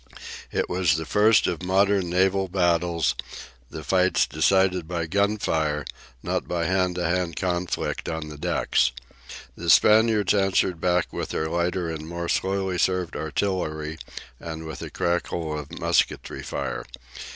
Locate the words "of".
1.45-1.61, 15.59-15.77